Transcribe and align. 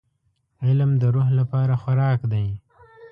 •علم 0.65 0.91
د 1.01 1.03
روح 1.15 1.27
لپاره 1.39 1.73
خوراک 1.81 2.19
دی. 2.31 2.47